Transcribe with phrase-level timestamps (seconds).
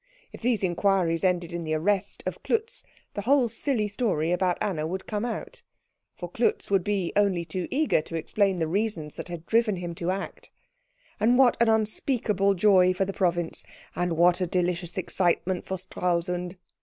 [0.33, 4.87] If these inquiries ended in the arrest of Klutz, the whole silly story about Anna
[4.87, 5.61] would come out,
[6.15, 9.93] for Klutz would be only too eager to explain the reasons that had driven him
[9.93, 10.49] to the act;
[11.19, 13.63] and what an unspeakable joy for the province,
[13.95, 16.57] and what a delicious excitement for Stralsund!